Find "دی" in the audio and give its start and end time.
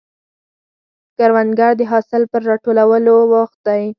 3.67-3.83